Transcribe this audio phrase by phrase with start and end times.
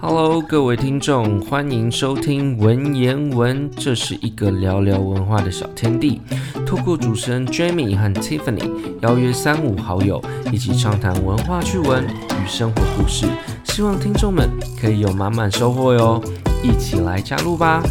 [0.00, 3.68] Hello，各位听众，欢迎收听文言文。
[3.76, 6.20] 这是一个聊聊文化的小天地，
[6.64, 8.70] 透过主持人 Jamie 和 Tiffany
[9.02, 10.22] 邀约三五好友，
[10.52, 13.26] 一起畅谈文化趣闻与生活故事。
[13.64, 14.48] 希望听众们
[14.80, 16.22] 可以有满满收获哟，
[16.62, 17.82] 一起来加入吧。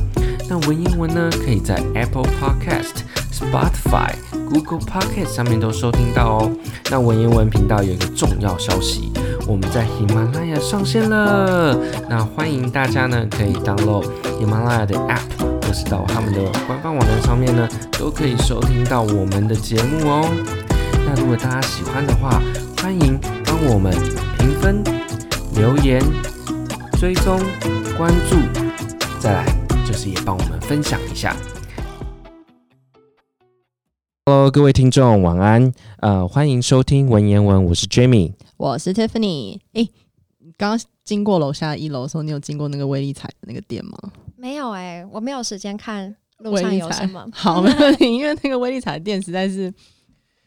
[0.50, 3.04] 那文言文呢，可以在 Apple Podcast、
[3.34, 4.14] Spotify、
[4.50, 6.52] Google Podcast 上面都收听到哦。
[6.89, 9.12] 那文言文频道有一个重要消息。
[9.48, 11.77] 我们在喜马拉雅上线了，
[12.10, 14.04] 那欢迎大家呢可以 download
[14.38, 15.21] 喜马拉雅的 app，
[15.65, 20.29] 或是到他们的官方网站上面呢，都可以收听到我们的节目哦。
[21.05, 22.41] 那如果大家喜欢的话，
[22.82, 23.93] 欢迎帮我们
[24.38, 24.83] 评分、
[25.55, 26.04] 留言、
[27.00, 27.39] 追踪、
[27.97, 28.36] 关注，
[29.18, 29.46] 再来
[29.86, 31.33] 就是也帮我们分享一下。
[34.30, 35.72] Hello，各位听众，晚安。
[36.02, 38.34] 呃，欢迎收听文言文，我是 Jamie。
[38.58, 39.58] 我是 Tiffany，
[40.58, 43.98] 刚刚经过楼下一楼的时候，你有经过那个威力彩的那个店吗？
[44.36, 47.25] 没有哎、欸，我没有时间看路上有什么。
[47.31, 49.73] 好，没问题，因为那个威力彩的店实在是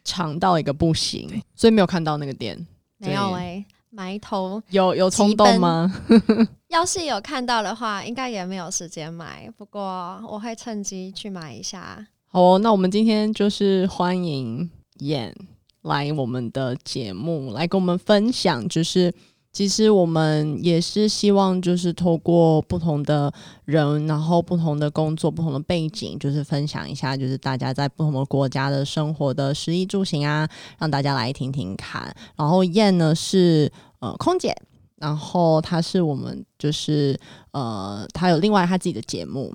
[0.05, 2.67] 长到一个不行，所以没有看到那个店。
[2.98, 5.91] 没有哎、欸，埋头有有冲动吗？
[6.69, 9.50] 要是有看到的话，应该也没有时间买。
[9.56, 12.09] 不过我会趁机去买一下。
[12.33, 15.34] 好、哦，那我们今天就是欢迎燕。
[15.83, 19.12] 来我们的节目，来跟我们分享，就是
[19.53, 23.33] 其实我们也是希望，就是透过不同的
[23.64, 32.15] 人，然后不同的工作、不同的背景，就是分享一下，就是大家在不同的国家的生活的食衣住行啊，让大家来听听看。
[32.37, 34.55] 然后燕呢是呃空姐，
[34.94, 37.19] 然后她是我们就是
[37.50, 39.53] 呃她有另外她自己的节目，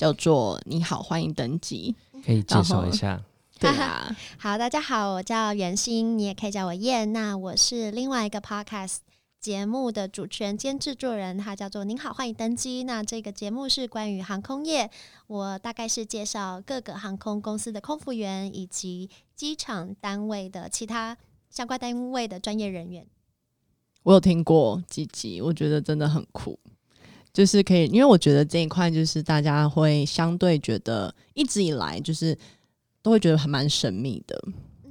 [0.00, 3.22] 叫做《你好，欢迎登机》，可以介绍一下。
[3.60, 7.12] 对啊， 好，大家好，我叫袁心，你也可以叫我燕。
[7.12, 9.00] 那我是另外一个 podcast
[9.38, 12.84] 节目的主持人兼制作人，它叫做“您好，欢迎登机”。
[12.88, 14.90] 那这个节目是关于航空业，
[15.26, 21.14] 我大概是介绍各个航空公司的空服员以及机场单位的其他
[21.50, 23.06] 相关单位的专业人员。
[24.04, 26.58] 我有听过几集，我觉得真的很酷，
[27.32, 32.36] 就是可以，因为我觉得这一块就是大家会相对觉得一直以来就是。
[33.02, 34.38] 都会觉得还蛮神秘的，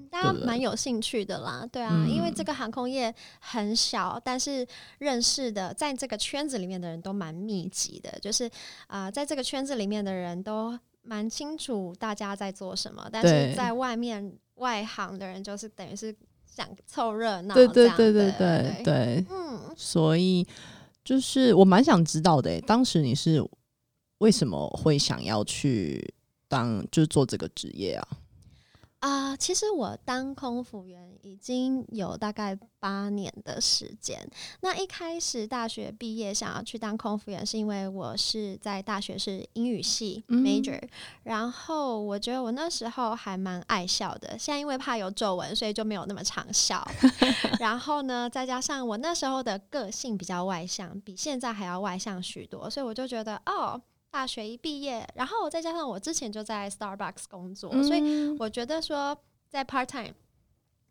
[0.09, 4.65] 大家蛮有兴趣的啦，对啊，嗯、因为这个航空业很小，但是
[4.97, 8.45] 认识的在这个圈子里面的人都蛮密集的，就是
[8.87, 16.11] 啊、呃，在这个圈子里面的人都蛮清楚大家在做什么，但是在外面外行的人就是等于是
[16.47, 18.31] 想凑热闹，对对对对。
[18.31, 18.83] 对。
[18.83, 20.43] 对，嗯，所以
[21.09, 23.43] 就是我蛮想知道的、当时你是
[24.19, 26.13] 为什么会想要去？
[26.47, 28.07] 当就是做这个职业啊？
[28.99, 34.19] 啊、呃，其实我当空服员已经有大概八年的时间。
[34.59, 40.89] 那一开始大学毕业想要去当空服员，是因为我是在大学是英语系 major，、嗯、
[41.23, 44.37] 然后我觉得我那时候还蛮爱笑的。
[44.37, 46.85] 现在因为怕有皱纹，所以就没有那么常笑。
[47.59, 53.81] 然后呢，再加上我那时候的个性比较外向，比现在还要外向许多，所以我就觉得哦。
[54.11, 59.15] 大学一毕业，然后再加上我之前就在 Starbucks 工作，嗯、所以我觉得说
[59.47, 60.15] 在 part time，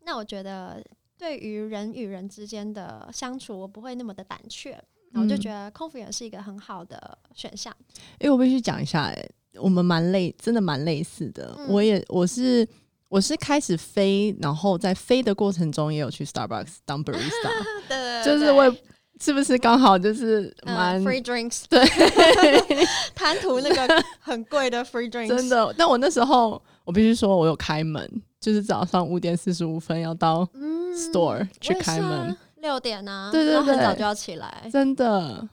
[0.02, 0.82] 那我觉得
[1.16, 4.70] 对于人与人之间的相处，我不会那么的胆怯，
[5.10, 7.74] 然后我就觉得空服员是一个很好的选项。
[8.20, 11.54] 因为我必须讲一下，哎，我们蛮类，真的蛮类似的。
[11.58, 12.66] 嗯、我也我是
[13.08, 17.50] 我是开始飞，然后在飞的过程中也有去 Starbucks 当 barista，
[17.88, 18.82] 对，就是为。
[19.20, 21.64] 是不是刚好就是蛮、uh, free drinks？
[21.68, 21.84] 对，
[23.14, 25.28] 贪图那个很贵的 free drinks。
[25.28, 28.08] 真的，但我那时候我必须说，我有开门，
[28.40, 30.48] 就是早上五点四十五分要到
[30.94, 35.46] store、嗯、去开门，六点呢、啊，对对对，很早就要起来，真的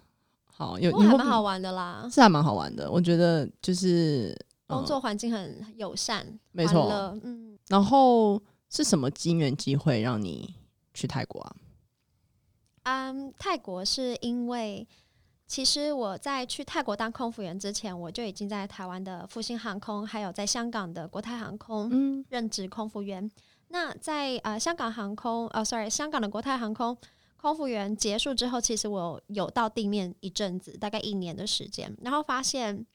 [0.46, 2.90] 好有，还蛮好玩的啦，是还蛮好玩的。
[2.90, 4.38] 我觉得就是
[4.68, 7.58] 工作环境很友善，没错，嗯。
[7.68, 8.40] 然后
[8.70, 10.53] 是什么机缘机会让你
[10.94, 11.56] 去泰国啊？
[12.85, 14.87] 嗯，um, 泰国是因为
[15.46, 23.23] 其实我在去泰国当空服员之前，我就已经在台湾的复兴航空，还有在香港的国泰航空任职空服员。
[23.23, 23.32] 嗯、
[23.67, 26.97] 那在呃香港航空，呃，sorry，香港的国泰航空
[27.37, 32.85] 空服员结束之后，其实我有到地面一阵子，大概一年的时间，然后发现。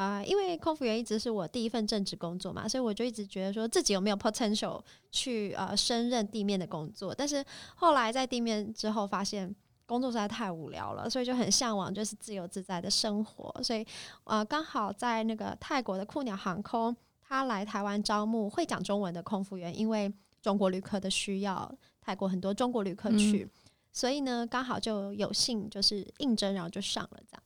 [0.00, 4.80] 啊、呃，因为空服员一直是我第一份正职工作嘛，所以我就一直觉得说自己有没有 potential
[5.10, 7.14] 去呃升任地面的工作。
[7.14, 7.44] 但是
[7.74, 9.54] 后来在地面之后，发现
[9.84, 13.54] 工作实在太无聊了，所以就很向往就是自由自在的生活。
[13.62, 13.86] 所以
[14.24, 20.10] 呃，刚好在那个泰国的酷鸟航空，他来台湾招募会讲中文的空服员，因为
[20.40, 21.70] 中国旅客的需要，
[22.00, 23.50] 泰国很多中国旅客去，嗯、
[23.92, 27.42] 所以呢，刚好就有幸就是应征，然后就上了这样，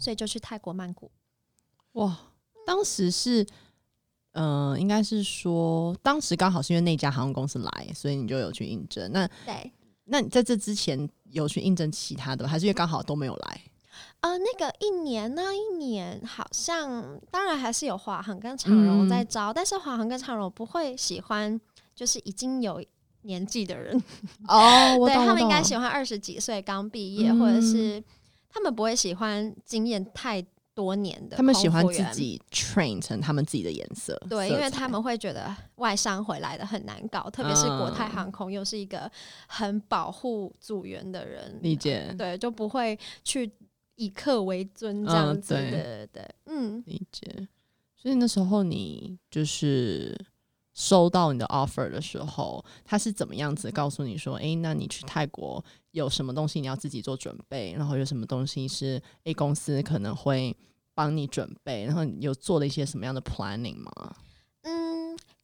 [0.00, 1.08] 所以就去泰国曼谷。
[1.94, 2.16] 哇，
[2.64, 3.42] 当时是，
[4.32, 9.10] 嗯、呃，应该是说，当时刚好是因为那家航空公司来，所以你就有去应征。
[9.12, 9.72] 那对，
[10.04, 13.60] 那你在这之前有去应征其他的，还是因为刚好都没有来？
[14.20, 21.60] 呃，那个一年那一年好像，当然还是有华航跟长荣在招，嗯、但是华航跟长荣不会喜欢，
[21.94, 22.82] 就是已经有
[23.22, 23.96] 年纪的人。
[24.48, 28.02] 哦， 我对他们应该喜欢二十几岁刚毕业，嗯、或者是
[28.48, 30.44] 他们不会喜欢经验太
[30.74, 34.20] 多年的，他们喜欢自己 train 成他们自己的颜色。
[34.28, 39.10] 对，因为他们会觉得外商回来的很难搞，特别是国泰航空又是一个
[39.46, 42.14] 很保护组员的人，理解？
[42.18, 43.50] 对，就不会去
[43.94, 45.54] 以客为尊这样子。
[45.54, 47.48] 对对对，嗯，理解。
[47.96, 50.18] 所以那时候你就是。
[50.74, 60.56] 收到你的 offer 的时候，他是怎么样子告诉你说，诶、那你去泰国有什么东西你要自己做准备，然后有什么东西是 A 公司可能会
[60.94, 64.16] 帮你准备，然后你有做了一些什么样的 planning 吗？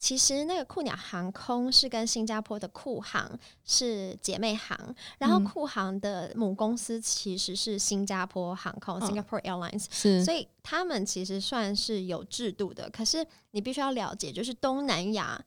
[0.01, 4.75] 其实那个酷鸟航空是跟新加坡的酷航是姐妹航，
[5.19, 12.89] 然后酷航的母公司其实是新加坡航空 （Singapore Airlines），是，所以他们其实算是有制度的。
[12.89, 15.39] 可是你必须要了解，就是东南亚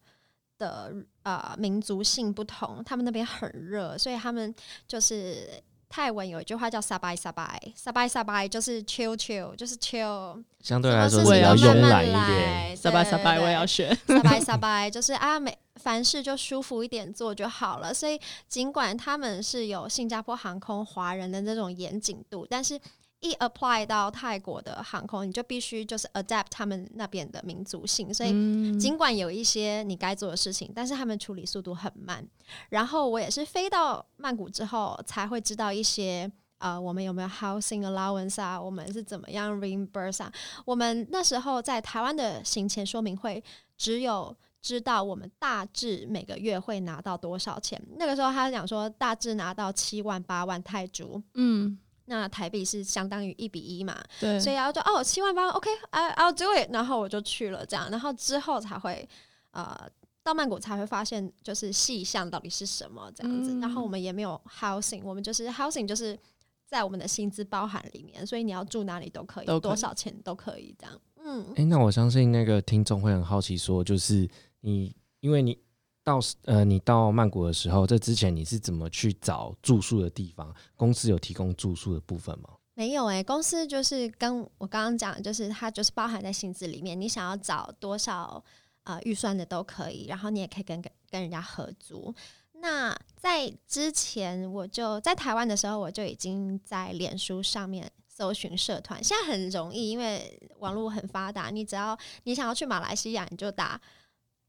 [0.56, 4.55] 的呃民族性不同，他们那边很热，所以他们
[4.87, 5.61] 就是。
[5.94, 10.43] 泰文有一句话叫 “sabai sabai”，“sabai sabai” 就是 chill chill，就是 chill。
[10.61, 12.76] 相对来说是比较慵懒一点。
[12.76, 13.96] “sabai sabai” 我也要学。
[14.08, 17.94] “sabai sabai” 就是啊，每凡事就舒服一点做就好了。
[17.94, 22.81] 所以尽管他们是有新加坡航空华人的那种严谨度，但是。
[23.25, 28.31] 一 apply 到泰国的航空，你就必须就是 adapt 他们那边的民族性，所以
[28.79, 32.23] 尽管有一些你该做的事情，但是他们处理速度很慢。
[32.69, 38.61] 然后我也是飞到曼谷之后才会知道一些，呃，我们有没有 housing allowance 啊？
[38.61, 40.31] 我们是怎么样 reimburse 啊？
[40.67, 43.43] 我们那时候在台湾的行前说明会，
[43.79, 47.82] 只有知道我们大致每个月会拿到多少钱。
[47.97, 51.79] 那个时候他讲说大致拿到七万八万泰铢，嗯。
[52.06, 53.97] 那台币是相当于一比一嘛？
[54.21, 59.09] 对，所以要就哦，七万八，OK，I I'll do it，然后我就去了，这样，然后之后才会
[59.53, 59.89] 呃
[60.23, 66.19] 到曼谷才会发现就是细项到底是什么这样子，嗯、然后我们也没有 housing，我们就是 housing 就是
[66.67, 71.01] 在我们的薪资包含里面，所以你要住哪里都可以，可以多少钱都可以这样。
[71.25, 74.29] 嗯，哎、欸，那我相信那个听众会很好奇，说就是
[74.61, 75.64] 你因为你。
[76.05, 80.55] 到呃，你到曼谷的时候，这之前你是怎么去找住宿的地方？
[80.77, 82.51] 公司有提供住宿的部分吗？
[82.75, 88.45] 没有哎、公司就是跟我刚刚讲，就是它就是包含在薪资里面，你想要找多少
[88.83, 92.15] 呃预算的都可以，然后你也可以跟跟跟人家合租。
[92.55, 103.81] 那在之前我就在台湾的时候，我就已经在脸书上面搜寻社团，现在很容易，因为网络很发达，你只要你想要去马来西亚，你就打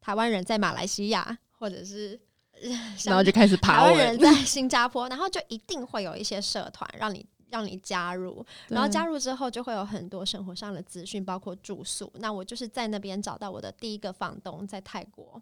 [0.02, 1.38] 台湾人在马来西亚。
[1.58, 2.20] 或者是，
[3.06, 3.94] 然后就开始爬文。
[3.94, 12.12] 台湾人在新加坡，然后就一定会有一些社团让你让你加入，然后加入之后就会有很多生活上的资讯，包括住宿。
[12.16, 15.42] 那我就是在那边找到我的第一个房东，在泰国。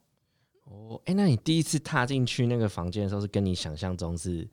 [0.66, 4.48] 哦，哎、欸，那你第一次踏进去那个房间的时候，是跟你想象中是，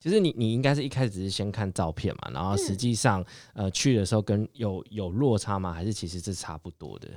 [0.00, 3.20] 其实你你应该是一开始只是先看照片嘛，然后实际上、
[3.54, 5.72] 嗯、呃去的时候跟有有落差吗？
[5.72, 7.08] 还是其实是差不多的？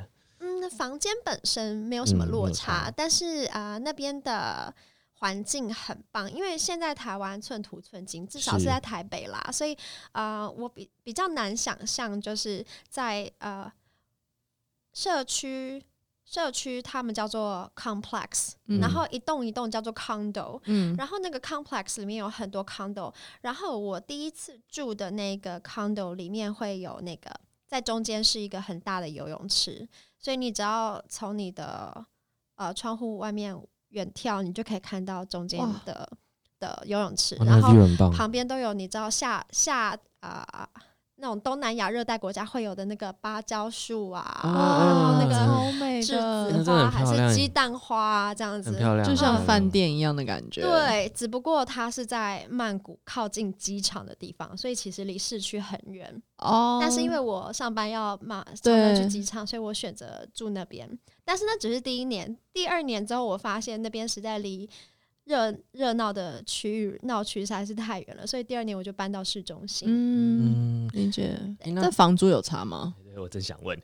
[0.70, 4.74] 房间本身没有什么落差，嗯、但是啊、呃，那边的
[5.14, 9.74] 环境很棒，因为现在台湾寸土寸金，至少是在台北啦，所以
[10.12, 13.72] 啊、呃，我比比较难想象，就是在呃
[14.94, 15.84] 社区
[16.24, 27.32] 社区，他们叫做 complex，、嗯、然后一栋一栋叫做 condo，嗯，然后那个 complex 里面有很多 condo，然后我第一次住的那个 condo 里面会有那个
[27.66, 29.88] 在中间是一个很大的游泳池。
[30.28, 32.06] 所以你只要从你的
[32.56, 33.58] 呃窗户外面
[33.92, 36.06] 远眺，你就可以看到中间的
[36.60, 37.72] 的游泳池，然后
[38.12, 40.70] 旁边都有你知道下下啊。
[40.74, 40.82] 呃
[41.20, 50.62] 那种东南亚热带国家会有的那个芭蕉树啊，哦，那个超美的栀子花还是鸡蛋花啊，这样子，漂亮，就像饭店一样的感觉。
[50.62, 56.78] 对，只不过它是在曼谷靠近机场的地方，所以其实离市区很远哦。
[56.80, 60.88] 但是因为我上班要马上去机场，所以我选择住那边。
[61.26, 64.70] 但是那只是第一年，第二年之后我发现那边实在离。
[65.28, 69.88] 热热闹的区域闹区实在是太远了，所以第二年我就搬到市中心。
[69.92, 71.38] 嗯，理解。
[71.66, 72.96] 那房租有差吗？
[73.18, 73.78] 我真想问，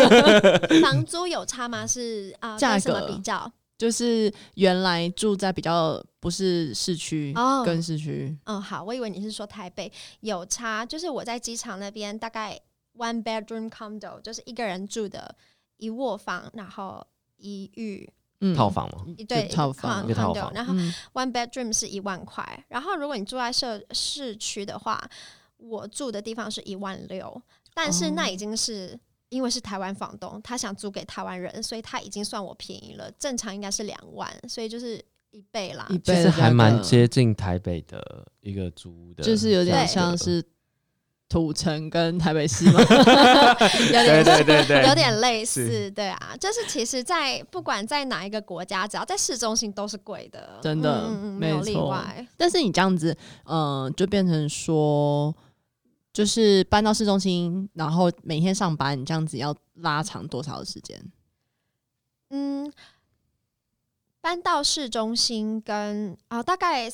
[0.82, 1.86] 房租有差吗？
[1.86, 3.50] 是啊，价格、比较？
[3.76, 8.34] 就是原来住在比较不是市区哦，跟市区。
[8.44, 9.90] 嗯，好，我以为你是说台北
[10.20, 12.58] 有差，就是我在机场那边大概
[12.96, 15.34] one bedroom condo，就是一个人住的
[15.78, 17.06] 一卧房，然后
[17.38, 18.08] 一浴。
[18.40, 19.06] 嗯，套房吗？
[19.28, 20.52] 对，套房，一个套房。
[20.52, 20.74] 然后
[21.14, 25.02] one bedroom 是一万块，然后如果你住在市市区的话，
[25.56, 27.42] 我住的地方是一万六，
[27.74, 28.98] 但是那已经是、哦、
[29.30, 33.10] 因为是台湾房东，他想租给台湾人，所以他已经算我便宜了。
[33.18, 35.86] 正常应该是两万，所以就是一倍啦。
[35.90, 40.44] 一倍其实还蛮接近台北的一个租屋的，就是有点像是。
[41.28, 42.80] 土城跟台北市吗？
[43.92, 52.26] 有点对对对对，有点类似，对啊，就是其实，在不管在哪一个国家，只要在市中心都是贵的，真的，嗯嗯，没有例外。
[52.36, 55.34] 但是你这样子，嗯、呃，就变成说，
[56.12, 61.00] 就是搬到市中心，然后每天上班，你这样子要拉长多少的时间？
[62.30, 62.72] 嗯，
[64.20, 66.90] 搬到市中心跟啊、哦，大概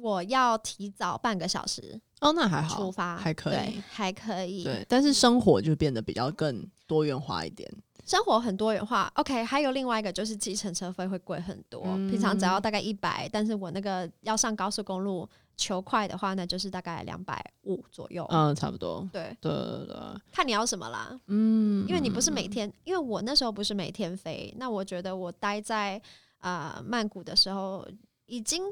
[0.00, 2.00] 我要提早半个小时。
[2.20, 4.64] 哦，那还好，出发还可以，还可以。
[4.64, 7.70] 对，但是生活就变得比较更多元化一点。
[8.04, 9.44] 生活很多元化，OK。
[9.44, 18.26] 还有另外一个就是计程车费会贵很多，嗯，平常只要大概一百，但是我那个要上高速公路求快的话，那就是大概两百五左右。
[18.30, 19.06] 嗯，差不多。
[19.12, 19.96] 对对对对，
[20.32, 21.20] 看你要什么啦。
[21.26, 26.00] 嗯，因为你不是每天，因为我那时候不是每天飞，那我觉得我待在
[26.38, 27.86] 啊、呃、曼谷的时候
[28.26, 28.64] 已经。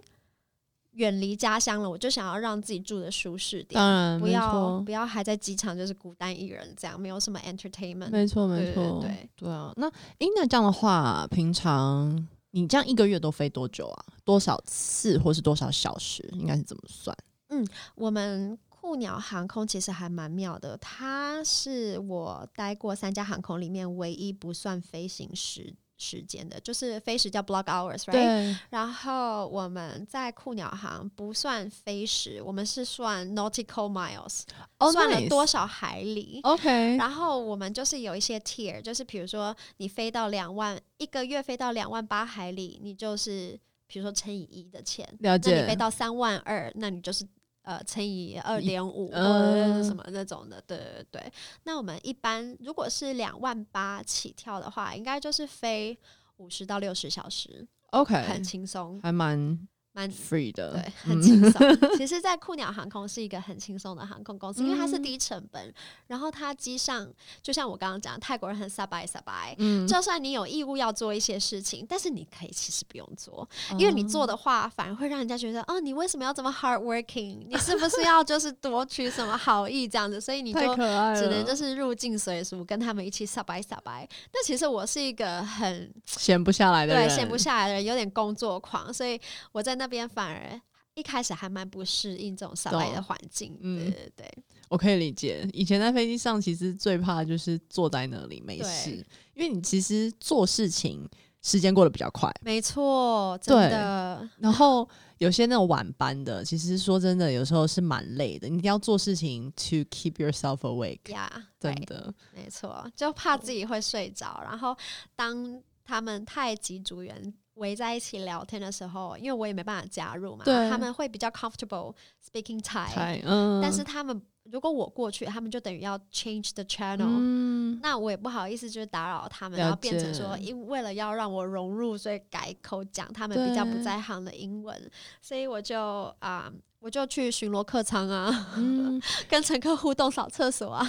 [0.97, 8.11] 远离家乡了，我就想要让自己住的舒适点，当然不要不要还在机场就是孤单一人这样，没有什么 entertainment。
[8.11, 9.73] 没错没错，对对啊。
[9.77, 14.05] 那诶，那这样的话，平常你这样一个月都飞多久啊？
[14.25, 16.29] 多少次或是多少小时？
[16.33, 17.17] 应该是怎么算？
[17.51, 25.75] 嗯，我们酷鸟航空其实还蛮妙的，它是我待过三家航空里面唯一不算飞行时。
[25.99, 28.13] 时间的，就是飞时叫 block hours，right？
[28.13, 28.57] 对。
[28.71, 36.41] 然后我们在酷鸟行不算飞时，我们是算 nautical miles，oh, 算了多少海里。
[36.43, 36.97] OK。
[36.97, 45.09] 然后我们就是有一些 tier，就是比如说你飞到两万一个月飞到两万八海里，你就是比如说乘以一的钱。
[45.21, 45.51] 了解。
[45.51, 47.27] 那你飞到三万二，那你就是。
[47.67, 51.33] 呃，乘以二点五什么那种的，对对对。
[51.65, 55.99] 那我们一般如果是两万八起跳的话，应该就是飞
[56.37, 59.69] 五十到六十小时，OK，很轻松，还蛮。
[59.97, 61.97] 蛮 free 的，对， 很轻松。
[61.97, 65.73] 其实，在酷鸟航空是一个很轻松的航空公司，因为它是低成本。
[66.07, 67.09] 然后，它机上
[67.43, 69.55] 就像我刚刚讲，泰国人很撒白撒白。
[69.59, 73.49] 嗯，就算你有义务要做一些事情，但是你可以其实不用做，
[73.79, 77.47] 因为你做的话，反而会让人家觉得，哦，你为什么要这么 hard working？
[77.49, 80.21] 你是不是要就是夺取什么好意这样子？
[80.21, 84.07] 所以你就只能就是入境随俗，跟他们一起撒白撒白。
[84.35, 89.19] 那其实我是一个很闲不下来的人，对，闲不下来的人，有点工作狂，所以
[89.53, 89.86] 我在那。
[89.87, 90.61] 那边反而
[90.95, 95.49] 一开始还蛮不适应这种上来的环境，嗯，对对对，我可以理解。
[95.53, 98.91] 以前在飞机上，其实最怕就是坐在那里没事，
[99.35, 101.09] 因为你其实做事情
[101.41, 104.29] 时间过得比较快，没错，真的。
[104.39, 104.89] 然后
[105.19, 108.49] 有些那种晚班的，其实说真的，有时候是蛮累的。
[108.49, 114.41] 你一定要做事情 to keep yourself awake，呀，yeah，真的，没错，就怕自己会睡着。
[114.43, 114.77] 然后
[115.15, 121.95] 当他们太急组员围在一起聊天的时候，因为我也没办法加入嘛，他们会比较 comfortable
[122.25, 136.51] speaking Thai，嗯，但是他们如果我过去，他们就等于要 change the channel，嗯，那我也不好意思就是打扰他们，然后变成说，因为了要让我融入，所以改口讲他们比较不在行的英文，所以我就啊。
[136.51, 140.87] Um, 我就去巡逻客舱啊，嗯、 跟乘客互动扫厕所啊。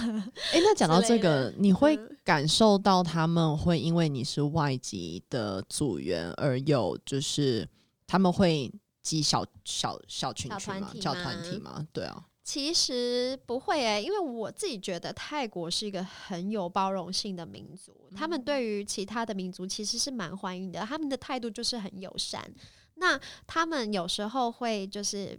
[0.52, 7.68] 哎、欸，那讲到这个，你会感受到他们会因为你是外籍的组员而有，就是
[8.06, 10.92] 他们会挤小小小群群吗？
[11.00, 11.84] 小团体吗？
[11.92, 22.48] 对啊，其实不会诶、欸，因为我自己觉得泰国是一个很有包容性的民族，嗯、他们对于其他的民族其实是蛮欢迎的，他们的态度就是很友善。
[23.00, 25.36] 那他们有时候会就是。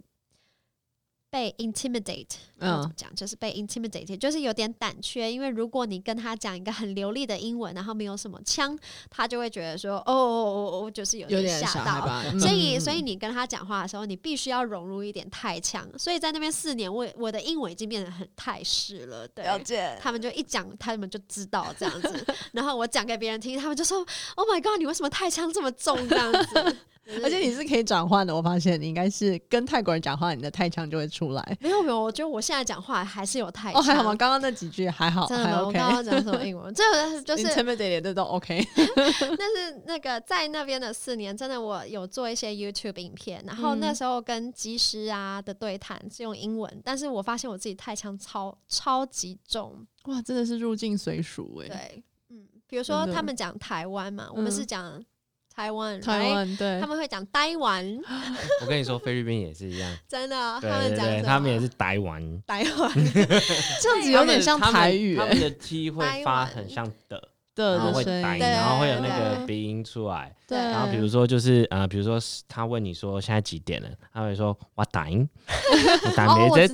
[1.31, 3.13] 被 intimidate，嗯，怎么讲？
[3.13, 5.31] 就是被 intimidate，就是有点胆怯。
[5.31, 8.77] 因为如果你跟他讲一个很流利的英文，然后没有什么腔，
[9.09, 12.07] 他就会觉得说，哦哦哦哦，就是有点吓到。
[12.39, 15.87] 所以，嗯、所以你跟他讲话的时候，你必须要融入一点泰腔。
[15.97, 19.27] 所以在那边四年，我我的英文已经变得很泰式了。
[19.27, 19.95] 对，了解。
[20.01, 22.25] 他们就一讲，他们就知道这样子。
[22.53, 23.99] 然后我讲给别人听，他们就说
[24.35, 25.95] ，Oh my god，你为什么泰腔这么重？
[26.09, 26.77] 这样子。
[27.23, 31.57] 而且你是可以转换的，我发现你应该是跟泰国人讲话，你的泰腔就会出来。
[31.59, 33.71] 没有没有，我觉得我现在讲话还是有太。
[33.73, 34.15] 哦，还好吗？
[34.15, 35.65] 刚刚那几句还好，真的。
[35.65, 36.71] 我刚刚讲什么英文？
[36.75, 38.65] 这个就是 intimidated 这都 OK。
[38.75, 51.67] 但是那个在那边的四年，真的我有做一些 YouTube 影片，然后那时候跟机师啊的对谈是用英文，但是我发现我自己太腔超超级重，哇，真的是入境随俗哎。
[51.67, 55.03] 对，嗯，比如说他们讲台湾嘛，我们是讲。
[55.59, 57.99] 台湾，台湾，对，他们会讲台湾。
[58.63, 62.89] 我跟你说，菲律宾也是一样，真的，他们讲，他们也是台湾，台湾，
[63.83, 67.21] 这样子有点像台语，他们的 T 会发很像的，
[67.55, 70.33] 然后会呆，然后会有那个鼻音出来。
[70.47, 75.27] 对，然后比如说就是呃，比如说他问你说现在几点了，他会说我打音，
[76.05, 76.67] 我打没 这，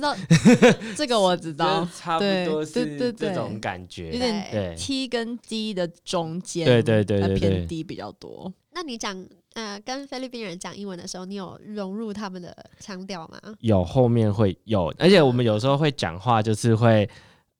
[0.96, 8.52] 这个我知道，差不多是这种感觉，有点 T 跟 D 的中间，对对对对，偏低比较多。
[8.76, 13.40] 那你讲呃跟菲律宾人讲英文的时候，你有融入他们的腔调吗？
[13.60, 17.08] 有，后面会有，而且我们有时候会讲话，就是会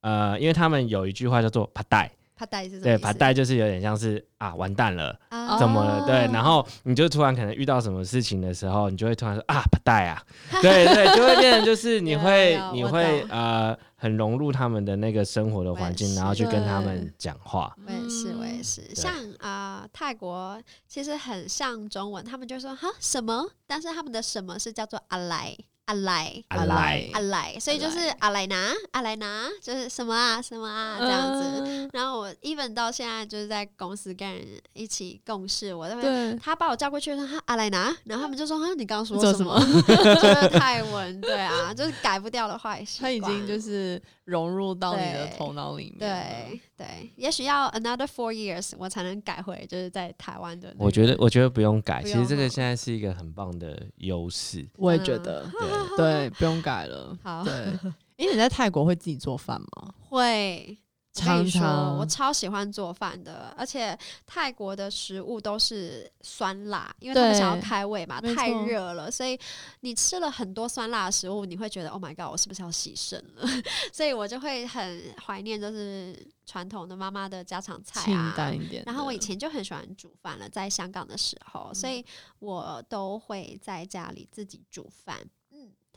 [0.03, 2.83] 呃，因为他们有一句话叫做“帕带”，帕带是什么？
[2.83, 6.07] 对，怕带就是有点像是啊，完蛋了，啊、怎么了？
[6.07, 10.23] 对，然后你就突然可能遇到什么事情的时候，你就会突然说啊，怕带啊，
[10.63, 13.77] 对对，就会变成就是你会你会呃。
[13.99, 17.75] 很融入他们的那个生活的环境，然后去跟他们讲话。
[17.87, 18.83] 我也是，我也是。
[18.95, 25.57] 像啊、呃，泰国其实很像中文，他们就说哈什么，但是他们的什么是叫做阿来。
[25.87, 31.61] 阿莱阿莱阿莱，所以就是阿莱拿阿莱拿，就是什么啊什么啊这样子。
[31.63, 39.59] Uh, 然后我 even 到现在就是在公司跟人一起共事，我那边他把我叫过去说他阿莱拿，然后他们就说哈你刚刚说什么？
[39.87, 43.11] 就是泰文，对啊，就是改不掉的坏习惯。
[43.11, 45.99] 他已经就是融入到你的头脑里面。
[45.99, 50.75] 对对，也许要 another four years 我才能改回就是在台湾的。
[50.79, 54.67] 我觉得我觉得不用改，其实这个现在是一个很棒的优势。
[54.77, 55.51] 我也觉得。
[55.97, 57.17] 对对，不用改了。
[57.23, 57.53] 好，对，
[58.17, 59.95] 因为你在泰国会自己做饭吗？
[60.09, 60.77] 会，
[61.17, 61.97] 常常。
[61.99, 69.39] 我超喜欢做饭的，而且泰国的食物都是酸辣，因为他们想要开胃嘛，太热了，所以
[69.81, 73.49] 你吃了很多酸辣的食物，你会觉得 Oh my God，我是不是要牺牲了？
[73.93, 78.83] 所以我就会很怀念，就是传统的妈妈的家常菜啊，清淡一点。
[78.85, 82.05] 然后我以前就很喜欢煮饭了，在香港的时候，所以
[82.41, 85.19] 我都会在家里自己煮饭。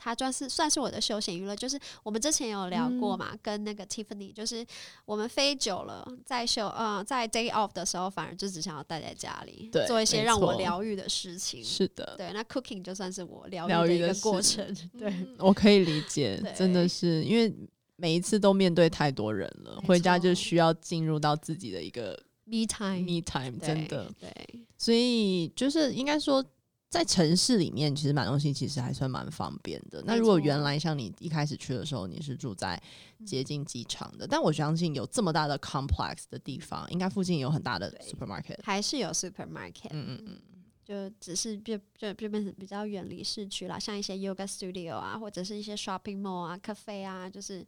[0.02, 4.64] 它算是算是我的休闲娱乐，就是我们之前有聊过嘛，嗯、跟那个 Tiffany，就是
[5.04, 11.62] 我们飞久了，在休呃在 day off 的时候，反而就只想要待在家里，对做一些让我疗愈的事情。
[11.62, 14.64] 是的，对，那 cooking 就算是我疗愈的一个过程。
[14.98, 17.54] 对、嗯，我可以理解， 真的是因为
[17.96, 26.42] 每一次都面对太多人了，回家就需要进入到自己的一个 me time，me time，真的对，对所以就是应该说。
[26.90, 30.02] 在城市里面，其实买东西其实还算蛮方便的。
[30.04, 32.82] 那如果原来像你一开始去的时候，你是住在
[33.24, 39.90] 接近机场的，但我相信有这么大的 complex 的地方，应该附近有很大的 supermarket，还是有 supermarket。
[39.90, 40.40] 嗯嗯嗯，
[40.84, 47.64] 就只是就就就变成比较远离市区啦，像一些 yoga studio 啊，或者是一些 shopping mall 啊、cafe 啊，就是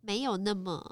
[0.00, 0.84] 没有那么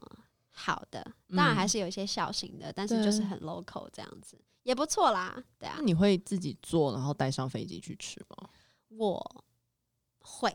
[0.52, 1.04] 好的。
[1.34, 4.38] 当然还是有一些小型的，但是就是很 local 这样子。
[4.62, 5.74] 也不错啦，对啊。
[5.78, 8.48] 那你会自己做，然后带上飞机去吃吗？
[8.88, 9.44] 我
[10.20, 10.54] 会，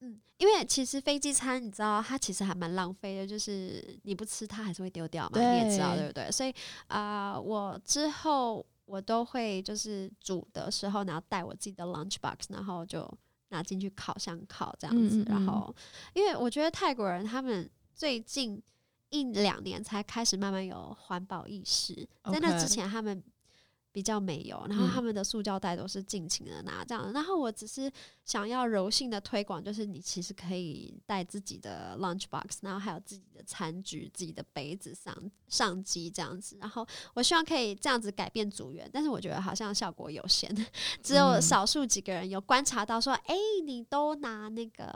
[0.00, 6.30] 嗯，因为其实飞机餐你知道，它其实还蛮浪费的，就是你不吃它还是会丢掉嘛，你也知道对不对？
[6.30, 6.54] 所以
[6.86, 13.10] 啊、呃，我之后我都会就是煮的时候，然后带我自己的 lunch box，然后就
[13.48, 15.18] 拿进去烤箱烤这样子。
[15.18, 15.74] 嗯嗯嗯，然后，
[16.14, 18.62] 因为我觉得泰国人他们最近
[19.08, 23.20] 一两年才开始慢慢有环保意识，在那之前他们。
[23.92, 27.92] 比较没有，然后他们的塑胶袋都是尽情的拿这样然后我只是
[28.24, 35.14] 想要柔性的推广，就是你其实可以带自己的 lunch box，然后还有自己的餐具、自己的杯子上
[35.46, 40.50] 上机这样子，然后我希望可以这样子改变组员，但是我觉得好像效果有限，
[41.02, 44.90] 只有少数几个人有观察到说，哎、嗯，你都拿那个。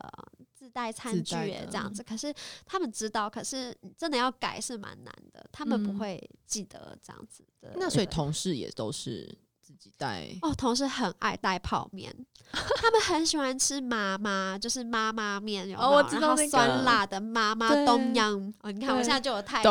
[0.67, 1.37] 自带餐具
[1.71, 7.73] 这样子，可是他们知道，可是真的要改是蛮难的，他们不会记得这样子的。
[7.77, 12.13] 那所以同事也都是自己带哦，同事很爱带泡面，
[12.51, 19.67] 他们很喜欢吃妈妈，就是妈妈面，有哦，我知道那个酸辣的妈妈东阳哦，你看我现在就有泰语，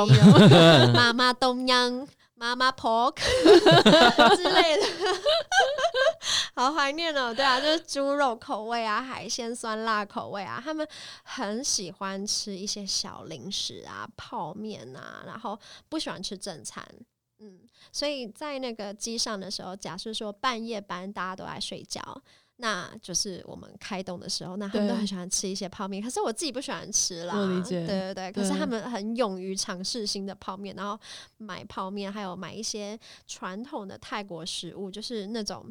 [0.95, 2.08] 妈妈东阳。
[2.38, 3.15] 妈妈 pork
[4.36, 4.94] 之类的，好
[6.86, 7.34] 怀念哦。
[7.34, 10.88] 对啊，就是猪肉口味啊，海鲜酸辣口味啊，他们
[11.24, 16.88] 很喜欢吃一些小零食啊，泡面啊，然后不喜欢吃正餐。
[17.39, 22.21] 嗯，所以在那个机上的时候，假设说半夜班大家都在睡觉。
[22.57, 27.37] 那就是我们开动的时候，那他们都很喜欢吃一些泡面，可是我自己不喜欢吃啦。
[27.37, 27.85] 我理解。
[27.85, 30.97] 对对对，可是他们很勇于尝试新的泡面，然后
[31.37, 35.65] 买泡面，还有买一些传统的泰国食物，就是那种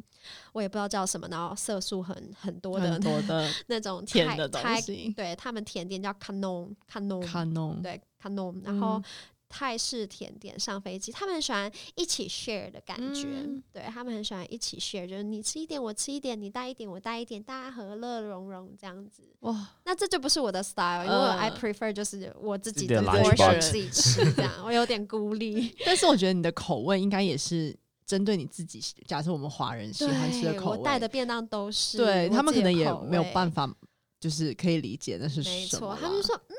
[0.53, 5.09] 我也不知道叫什么，然后色素很很多的、很多的 那种甜的东西。
[5.13, 9.01] 对，他们甜点叫 Kanon Kanon Kanon，对 Kanon，然后。
[9.47, 19.23] 泰式甜点上飞机，他们很喜欢一起 share 的感觉，嗯、对他们很喜欢一起 share，就是你吃一点，我吃一点，你带一点，我带一点，大家和乐融融这样子。
[19.41, 25.75] 哇，那这就不是我的 style，因为 I prefer 就是我自己的 portion 自己吃这样，我有点孤立。
[25.85, 33.71] 但是我觉得你的口味应该也是针对你自己，假设我们华人喜欢吃的口味，我带的便当都是，对他们可能也没有办法，
[34.19, 35.55] 就是可以理解那是什么。
[35.55, 36.54] 没错，他们说嗯。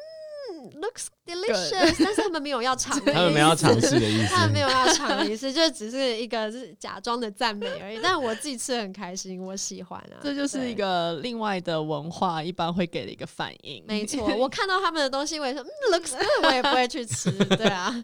[0.73, 7.99] Looks delicious，但是他们没有要尝， 他们没有要尝试的意思，他们没有要尝的意思，就只是一个是假装的赞美而已。
[8.03, 10.21] 但我自己吃的很开心，我喜欢啊。
[10.23, 13.85] 这就是一个另外的文化，一般会给的一个反应。
[13.87, 17.31] 没错，我看到他们的东西，我也说嗯， looks good，我也不会去吃。
[17.33, 17.95] 对啊，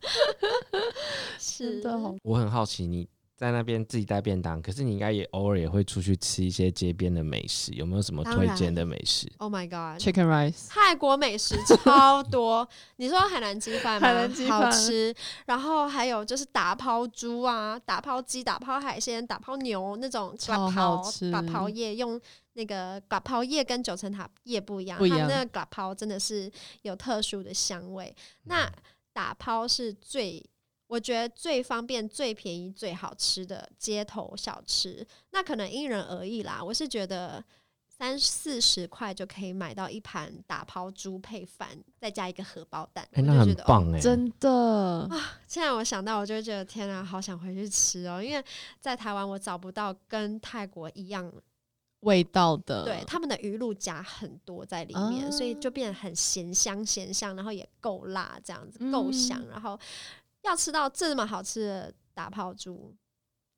[1.39, 1.99] 是的。
[2.23, 3.09] 我很好奇你。
[3.35, 12.69] 在那边自己带便当，可是你应该也偶尔也会出去吃一些街边的美食，有没有什么推荐的美食？Oh my god，Chicken rice，泰国美食超多。
[12.97, 14.07] 你说海南鸡饭吗？
[14.07, 15.13] 海南鸡饭好吃。
[15.47, 21.33] 然后还有就是打抛猪啊，打抛鸡、打抛海鲜、打抛牛那种，超好吃。
[21.33, 22.21] 打抛叶用
[22.53, 26.49] 那个打抛叶跟九层塔叶不一样，它那个打抛真的是
[26.83, 28.15] 有特殊的香味。
[28.17, 28.73] 嗯、那
[29.13, 30.45] 打抛是最。
[30.93, 36.63] 我觉得最方便、最便宜、最好吃的街头小吃，那可能因人而异啦。
[36.63, 37.43] 我是觉得
[37.89, 44.51] 三四十块就可以买到一盘打抛猪配饭，再加一个荷包蛋，欸、那很棒哎、欸，真的
[45.09, 45.41] 啊！
[45.49, 48.45] 现在我想到，我就觉得天啊，好想回去吃哦，因为
[48.79, 51.33] 在台湾我找不到跟泰国一样
[52.01, 59.81] 味道的，对，他们的鱼露加很多在里面，啊、所以就变得很咸香咸香，然后也够辣，这样子够香，嗯、然后。
[60.43, 62.95] 要吃到这么好吃的打泡猪，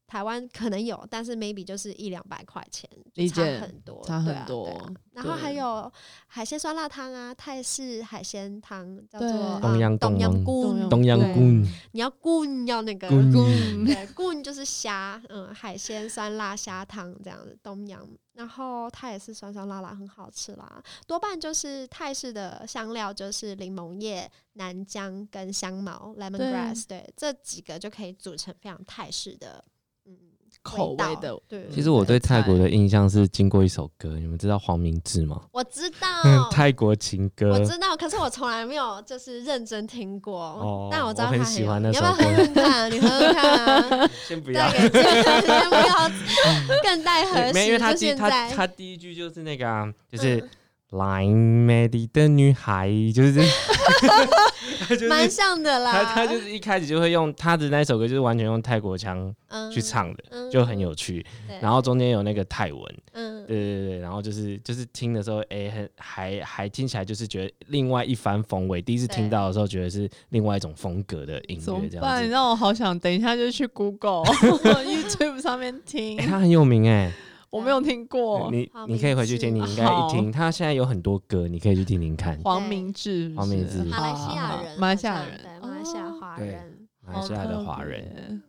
[0.06, 2.88] 台湾可能有，但是 maybe 就是一两百块钱，
[3.28, 4.66] 差很多，差很多。
[4.66, 4.92] 啊，啊。
[5.12, 5.90] 然后还有
[6.26, 11.62] 海鲜酸辣汤啊，泰式海鲜汤叫做冬阴冬阴功，冬阴功。
[11.92, 18.06] 你要棍要那个棍，对，功就是虾，嗯，海鲜酸辣虾汤这样子，东阳。
[18.34, 20.82] 然后它也是酸酸辣辣，很好吃啦。
[21.06, 29.64] 多半就是泰式的香料，就是柠檬叶、南姜跟香茅 （lemongrass），对，对，这几个就可以组成非常泰式的。
[30.62, 31.68] 口味的，对。
[31.70, 35.42] 其实我对泰国的印象是经过一首歌，你们知道黄明志吗？
[35.52, 36.08] 我知道，
[36.50, 37.50] 泰国情歌。
[37.52, 40.40] 我知道，可是我从来没有就是认真听过。
[40.40, 40.88] 哦。
[40.90, 42.06] 但我知道他很喜欢那首歌。
[42.08, 42.90] 你要不要喝喝看？
[42.90, 44.10] 你喝喝看。
[44.26, 44.70] 先不要。
[44.70, 46.10] 先不要。
[46.82, 47.66] 更待何时？
[47.66, 50.48] 因为他第他他第一句就是那个，就是。
[50.90, 53.42] 来美丽的女孩，就是
[54.84, 55.92] 这，蛮像的啦。
[55.92, 59.34] 他他就是一开始就会用他的那首歌，就是完全用泰国腔
[59.72, 61.24] 去唱的，嗯、就很有趣。
[61.48, 63.98] 嗯、然后中间有那个泰文，嗯，对对对。
[63.98, 68.82] 然后就是就是听的时候，哎、欸，很还还听起来就是觉得另外一番风味。
[68.82, 71.88] 第一次听到的时候，觉得是另外一种风格的音乐，这样子。
[71.88, 72.24] 怎么办？
[72.24, 74.24] 你让我好想等一下就去 Google
[74.84, 76.16] YouTube 上面听。
[76.18, 77.12] 他、欸、很有名哎、欸。
[77.54, 80.32] 我没有听过，你你可以回去听，你应该一听。
[80.32, 82.36] 他现在有很多歌，你可以去听听看。
[82.42, 88.42] 黄明志，黄明志，马来西亚人，马来西亚人，马来西亚华人，马来西亚的华人。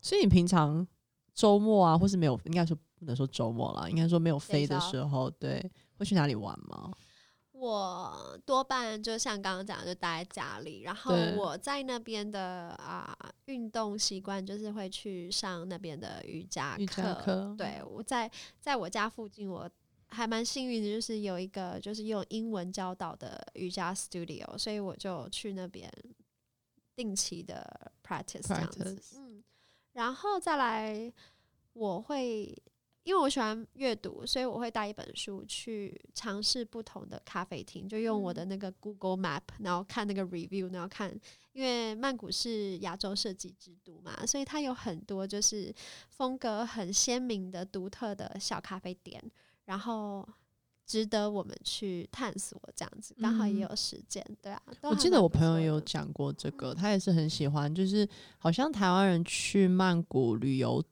[0.00, 0.86] 所以你平常
[1.34, 6.90] 周末啊，或是没有，应该说不能说周末啦，应该说没有飞的时候，对，会去哪里玩吗？
[7.58, 10.82] 我多半就像刚刚讲的，就待在家里。
[10.82, 13.16] 然后我在那边的啊
[13.46, 17.54] 运动习惯就是会去上那边的瑜伽课。
[17.56, 19.68] 对，我在在我家附近，我
[20.08, 25.90] 还蛮幸运的，就是有一个就是用英文教导的瑜伽 studio，所以我就去那边
[26.94, 29.02] 定期的 practice 这样子。
[29.16, 29.42] 嗯，
[29.94, 31.12] 然后再来
[31.72, 32.54] 我会。
[33.06, 41.16] 因为我喜欢阅读，所以我会带一本书去尝试不同的咖啡厅，就用我的那个 Google Map，然后看那个 review，然后看，
[41.52, 45.72] 因为曼谷是亚洲设计之都嘛，所以它有很多就是
[46.10, 49.22] 风格很鲜明的独特的小咖啡店，
[49.66, 50.28] 然后
[50.84, 52.60] 值得我们去探索。
[52.74, 54.60] 这样子刚好也有时间，嗯、对啊。
[54.82, 60.82] 我记得我朋友有讲过这个，他也是很喜欢，就是好像台湾人去曼谷旅游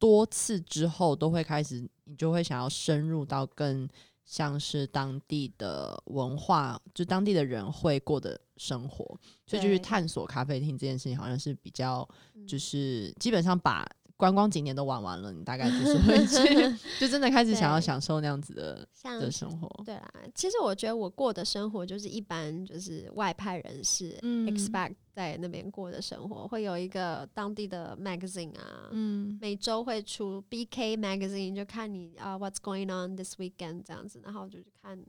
[0.00, 3.88] 多次之后，都会开始，你就会想要深入到更
[4.24, 9.04] 像是当地的文化，就当地的人会过的生活，
[9.46, 12.08] 所以就是探索咖啡厅这件事情，好像是比较，
[12.48, 13.88] 就是基本上把。
[14.20, 18.86] 观光景点都玩完了，你大概就是会去， 就真的开始想要享受那样子的
[19.18, 19.66] 的生活。
[19.84, 35.02] 对啦，其实我觉得我过的生活就是一般就是外派人士、嗯、expect 在那边过的生活，会有一个当地的 magazine 啊，嗯、每周会出 BK magazine，就看你啊、uh, what's going on this weekend 这样子，然后就去看。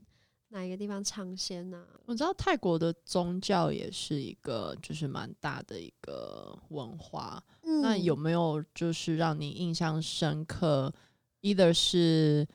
[0.52, 1.82] 哪一个地方尝鲜呢？
[2.04, 7.42] 我知道泰国的宗教也是一个，就是蛮大的一个文化。
[7.62, 10.92] 嗯、那有没有就是让你印象深刻
[11.40, 12.46] ，either 是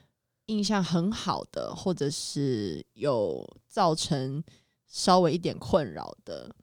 [0.46, 4.44] 印象很好的，或者是有造成
[4.86, 6.56] 稍微一点困扰的，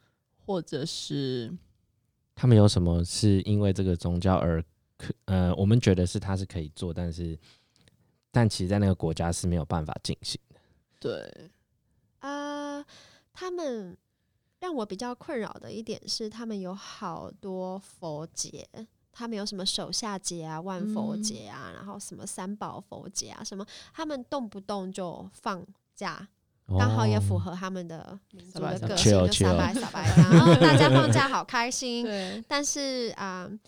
[0.47, 1.53] 或者是
[2.37, 4.65] 他们有什么是因为这个宗教而
[4.97, 7.37] 可呃，我们觉得是他是可以做，但是
[8.31, 10.41] 但其实在那个国家是没有办法进行。
[11.05, 11.51] 对，
[12.21, 12.85] 啊、呃，
[13.35, 13.95] 他们
[14.59, 18.67] 让我比较困扰的一点是，他们有好多佛节，
[19.13, 25.63] 他们有什么手下节啊、万佛节啊，嗯、然后什么三宝佛节啊，什么，他们动不动就放
[25.95, 26.27] 假，
[26.67, 32.07] 刚、哦、好也符合他们的民族的个性，就撒白撒白，然后大家放假好开心。
[32.49, 33.47] 但是啊。
[33.47, 33.59] 呃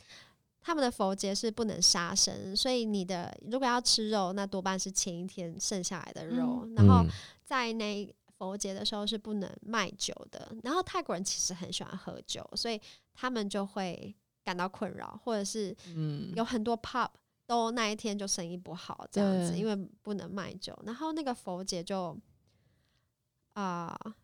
[0.66, 6.62] 他们的佛节是不能杀生，所以你的如果要吃肉，那多半是前一天剩下来的肉。
[6.64, 7.04] 嗯、然后
[7.44, 10.52] 在那佛节的时候是不能卖酒的。
[10.64, 12.80] 然后泰国人其实很喜欢喝酒，所以
[13.14, 15.72] 他们就会感到困扰，或者是
[16.34, 17.10] 有很多 pub
[17.46, 20.76] 都那一天就生意不好这样子，对因为不能卖酒。
[20.84, 22.18] 然后那个佛节就
[23.52, 23.96] 啊。
[24.02, 24.14] 呃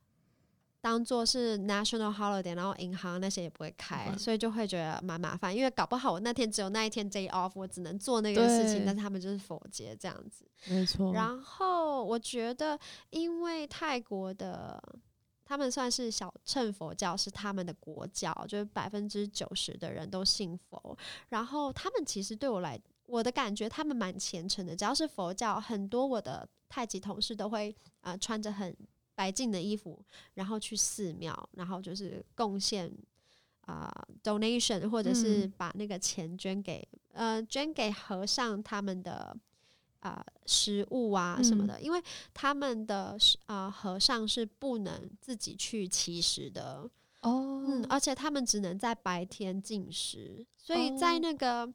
[0.83, 5.57] 当做是 national holiday，然后银行那些也不会开，嗯、所以就会觉得蛮麻烦。
[5.57, 10.45] 因为搞不好我那天只有那一天 day off，我只能做那个事情，但是他们就是佛节这样子。
[10.67, 11.13] 没错。
[11.13, 12.77] 然后我觉得，
[13.11, 14.83] 因为泰国的
[15.45, 20.99] 他们算是小乘佛教，是他们的国教，就是百分之九十的人都信佛。
[21.29, 24.75] 然后他们其实对我来，我的感觉他们蛮虔诚的。
[24.75, 28.77] 只要是佛教，很多我的太极同事都会啊、呃、穿着很。
[29.15, 30.03] 白净的衣服，
[30.35, 32.91] 然后去寺庙，然后就是贡献
[33.63, 39.37] 啊、呃、donation，或者是把那个钱捐给、嗯、呃捐给和尚他们的
[40.01, 46.89] 啊、呃、食物啊什么的，嗯、因为他们的啊、呃、和尚是不能自己去乞食的
[47.21, 51.65] 哦，嗯，而且他们只能在白天进食，所以在那个。
[51.65, 51.75] 哦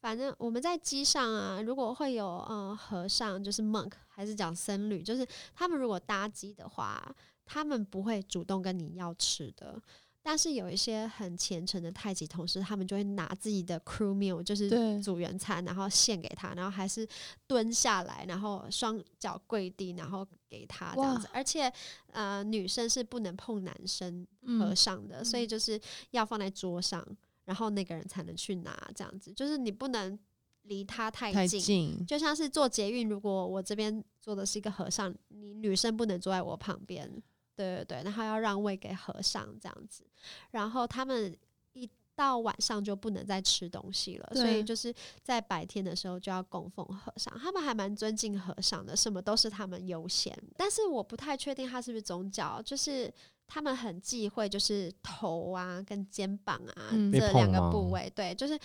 [0.00, 9.80] 反正我们在机上啊，如果会有嗯和尚，就是 monk，还是讲僧侣，就是他们如果搭机的话，他们不会主动跟你要吃的。
[10.22, 17.08] 但是有一些很虔诚的太极同事，他们就会拿自己的 crew meal，就是组员餐，然后献给他，然后还是
[17.46, 21.26] 蹲下来，然后双脚跪地，然后给他这样子。
[21.32, 21.72] 而且
[22.12, 24.26] 呃，女生是不能碰男生
[24.58, 27.02] 和尚的，嗯、所以就是要放在桌上。
[27.50, 30.16] 然后那个人才能去拿，这样子就是你不能
[30.62, 37.10] 离他太近，太近就像是做捷运，如果我这边坐的是一个和尚，你女生不能坐在我旁边，
[37.56, 40.04] 对对对，然后要让位给和尚这样子。
[40.52, 41.36] 然后他们
[41.72, 47.36] 一到晚上就不能再吃东西了，所以就是在白天的时候就要供奉和尚。
[47.36, 50.32] 他们还蛮尊敬和尚的，什么都是他们优先。
[50.56, 53.12] 但是我不太确定他是不是宗教，就是。
[53.52, 58.56] 他们很忌讳，就是头啊跟肩膀啊、嗯、这两个部位，对，就是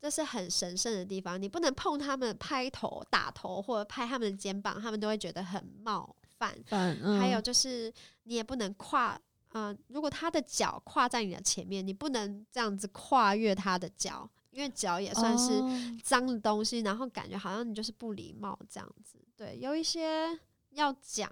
[0.00, 6.56] 这是很神圣的地方，你不能碰他们拍头、打头或者拍他们的肩膀，他们都会觉得很冒犯。
[6.70, 9.20] 嗯、还有就是你也不能跨，
[9.54, 15.60] 嗯、呃，如果他的脚跨在你的前面，你不能这样子跨越他的脚，因为脚也算是
[16.04, 19.18] 脏的东西，哦、然后感觉好像你就是不礼貌这样子。
[19.36, 20.38] 对，有一些
[20.70, 21.28] 要讲。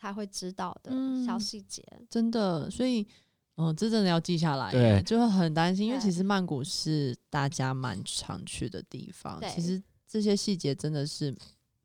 [0.00, 0.90] 才会知道的
[1.26, 3.02] 小细节、嗯，真的，所以，
[3.56, 11.36] 嗯、呃，这真的要记下来，对，就会很担心，因为其实曼谷是大家蛮常去的地方，对其实这些细节真的是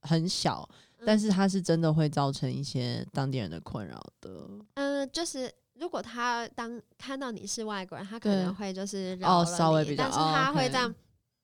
[0.01, 0.67] 很小，
[0.99, 4.49] 嗯、但是它是真的会造成一些当地人的困扰的。
[4.75, 10.89] 嗯，就是如果他当看到你是外国人，他可能会就是哦稍微比较，但是他会这样，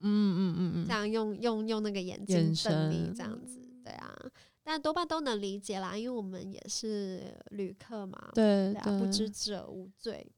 [0.00, 4.16] 嗯嗯嗯，这样用用用那个眼睛瞪你这样子，对啊。
[4.64, 8.30] 但多半都能理解啦，因为我们也是旅客嘛。
[8.34, 10.30] 对，对啊，不知者无罪。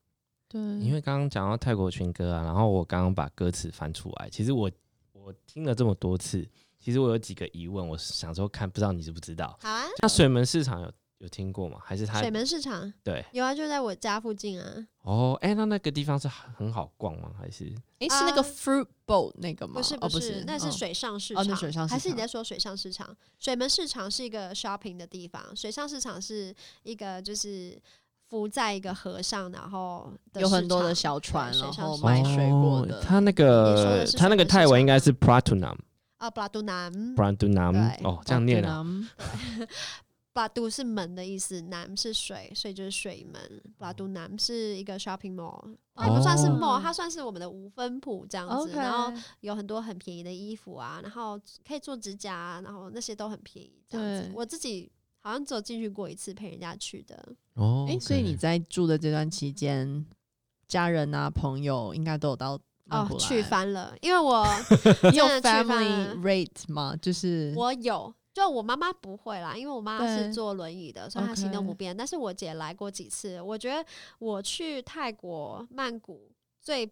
[0.49, 4.71] 对，因为刚刚讲到泰国情歌啊，然后我刚刚把歌词翻出来，其实我
[5.13, 6.47] 我听了这么多次，
[6.79, 9.59] 其实我有几个疑问，我想说看，不知道你知不知道？
[9.61, 9.85] 好啊。
[10.01, 10.93] 那水门市场有
[11.25, 11.79] 有听过吗？
[11.83, 12.93] 还是它水门市场？
[13.03, 14.87] 对，有啊，就在我家附近啊。
[15.01, 17.31] 哦，哎、欸，那那个地方是很好逛吗？
[17.39, 17.65] 还是？
[17.99, 19.73] 哎、欸，是那个 fruit boat 那个吗？
[19.77, 21.43] 不是，不是，哦、不是那是水上市场。
[21.43, 21.99] 哦，那水上市场。
[21.99, 23.17] 还是你在说水上市场？
[23.39, 27.81] 水门市场是一个 shopping 的地方，水上市场是一个就是
[28.29, 33.01] 浮在一个河上，然后有很多的小船，然后卖水果的。
[33.01, 35.79] 他、哦、那个他那个泰文应该是 Pratunam
[36.19, 38.85] 啊，Pratunam Pratunam 哦，这样念啊。
[40.35, 43.41] 巴杜是门的意思，南是水，所以就是水门。
[43.79, 48.73] 巴杜南是一个 shopping mall，它不算是 mall，它算是我们的五分埔这样子。
[48.73, 48.79] Okay.
[48.79, 54.33] 然后有很多很便宜的衣服啊，然后可以做指甲，然后那些都很便宜这样子。
[54.35, 57.17] 我自己好像只有进去过一次，陪人家去的。
[57.55, 60.05] 哦，哎，所以你在住的这段期间，
[60.67, 62.59] 家人啊朋友应该都有到
[62.91, 64.45] 哦去翻了，因为我
[65.13, 66.97] 你有 family rate 吗？
[67.01, 68.13] 就是我有。
[68.35, 71.97] 就我妈妈不会啦，因为我妈是坐轮椅的，所以她行动不便。
[71.97, 73.83] 但是我姐来过几次，我觉得
[74.19, 76.29] 我去泰国曼谷
[76.61, 76.91] 最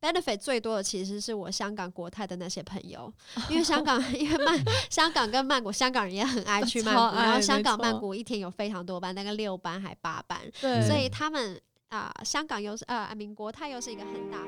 [0.00, 3.12] benefit 最多的其实是我香港国泰的那些朋友，
[3.50, 4.56] 因为香港因为曼
[4.88, 14.38] 香港跟曼谷，香港人也很爱 去曼谷，然后香港曼谷一天有非常多班，大概六班还八班，所以他们啊、呃，香港又是啊，民国泰又是一个很大。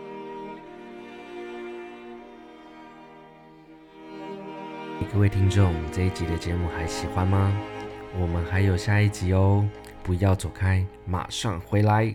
[5.12, 7.52] 各位听众，这一集的节目还喜欢吗？
[8.18, 9.66] 我们还有下一集哦，
[10.02, 12.14] 不要走开，马上回来。